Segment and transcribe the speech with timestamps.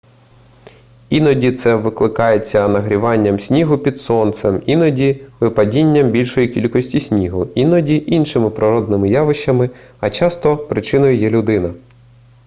[1.09, 9.09] іноді це викликається нагріванням снігу під сонцем іноді випадінням більшої кількості снігу іноді іншими природними
[9.09, 9.69] явищами
[9.99, 11.73] а часто причиною є людина